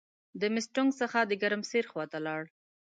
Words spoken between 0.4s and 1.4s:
د مستونګ څخه د